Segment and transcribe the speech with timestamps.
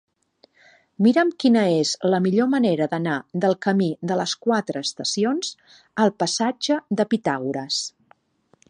[1.07, 5.53] Mira'm quina és la millor manera d'anar del camí de les Quatre Estacions
[6.07, 7.85] al passatge de Pitàgores.